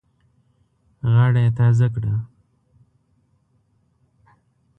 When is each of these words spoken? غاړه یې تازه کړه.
غاړه 1.11 1.39
یې 1.45 1.51
تازه 1.57 1.87
کړه. 1.95 2.13